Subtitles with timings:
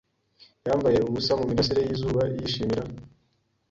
[0.65, 2.83] Yambaye ubusa mumirasire yizuba yishimira